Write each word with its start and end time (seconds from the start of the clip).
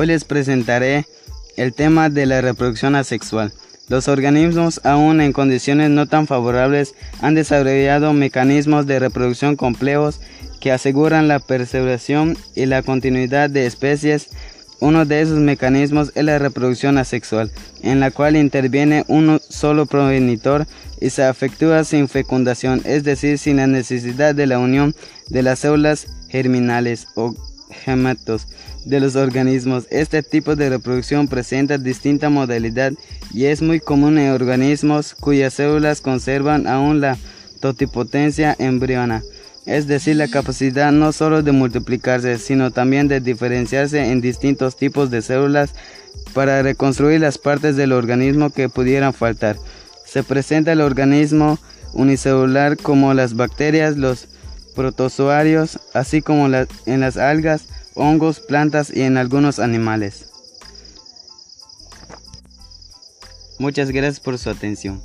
Hoy 0.00 0.06
les 0.06 0.22
presentaré 0.22 1.06
el 1.56 1.74
tema 1.74 2.08
de 2.08 2.24
la 2.24 2.40
reproducción 2.40 2.94
asexual. 2.94 3.52
Los 3.88 4.06
organismos 4.06 4.80
aún 4.84 5.20
en 5.20 5.32
condiciones 5.32 5.90
no 5.90 6.06
tan 6.06 6.28
favorables 6.28 6.94
han 7.20 7.34
desarrollado 7.34 8.12
mecanismos 8.12 8.86
de 8.86 9.00
reproducción 9.00 9.56
complejos 9.56 10.20
que 10.60 10.70
aseguran 10.70 11.26
la 11.26 11.40
preservación 11.40 12.38
y 12.54 12.66
la 12.66 12.84
continuidad 12.84 13.50
de 13.50 13.66
especies. 13.66 14.28
Uno 14.78 15.04
de 15.04 15.20
esos 15.20 15.40
mecanismos 15.40 16.12
es 16.14 16.22
la 16.22 16.38
reproducción 16.38 16.96
asexual, 16.96 17.50
en 17.82 17.98
la 17.98 18.12
cual 18.12 18.36
interviene 18.36 19.04
un 19.08 19.40
solo 19.48 19.86
progenitor 19.86 20.68
y 21.00 21.10
se 21.10 21.28
efectúa 21.28 21.82
sin 21.82 22.06
fecundación, 22.06 22.82
es 22.84 23.02
decir, 23.02 23.36
sin 23.36 23.56
la 23.56 23.66
necesidad 23.66 24.32
de 24.36 24.46
la 24.46 24.60
unión 24.60 24.94
de 25.28 25.42
las 25.42 25.58
células 25.58 26.06
germinales 26.28 27.08
o 27.16 27.34
gematos 27.70 28.46
de 28.84 29.00
los 29.00 29.16
organismos. 29.16 29.86
Este 29.90 30.22
tipo 30.22 30.56
de 30.56 30.70
reproducción 30.70 31.28
presenta 31.28 31.78
distinta 31.78 32.30
modalidad 32.30 32.92
y 33.32 33.46
es 33.46 33.62
muy 33.62 33.80
común 33.80 34.18
en 34.18 34.32
organismos 34.32 35.14
cuyas 35.14 35.54
células 35.54 36.00
conservan 36.00 36.66
aún 36.66 37.00
la 37.00 37.18
totipotencia 37.60 38.54
embriona, 38.58 39.22
es 39.66 39.86
decir, 39.86 40.16
la 40.16 40.28
capacidad 40.28 40.92
no 40.92 41.12
solo 41.12 41.42
de 41.42 41.52
multiplicarse, 41.52 42.38
sino 42.38 42.70
también 42.70 43.08
de 43.08 43.20
diferenciarse 43.20 44.10
en 44.10 44.20
distintos 44.20 44.76
tipos 44.76 45.10
de 45.10 45.20
células 45.20 45.74
para 46.32 46.62
reconstruir 46.62 47.20
las 47.20 47.36
partes 47.36 47.76
del 47.76 47.92
organismo 47.92 48.50
que 48.50 48.68
pudieran 48.68 49.12
faltar. 49.12 49.56
Se 50.06 50.22
presenta 50.22 50.72
el 50.72 50.80
organismo 50.80 51.58
unicelular 51.92 52.76
como 52.76 53.12
las 53.12 53.34
bacterias, 53.34 53.96
los 53.96 54.28
protozoarios, 54.78 55.80
así 55.92 56.22
como 56.22 56.46
en 56.46 57.00
las 57.00 57.16
algas, 57.16 57.64
hongos, 57.96 58.38
plantas 58.38 58.94
y 58.94 59.02
en 59.02 59.16
algunos 59.16 59.58
animales. 59.58 60.26
Muchas 63.58 63.90
gracias 63.90 64.20
por 64.20 64.38
su 64.38 64.48
atención. 64.50 65.02